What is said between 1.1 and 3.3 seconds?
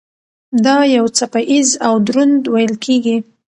څپه ایز او دروند ویل کېږي.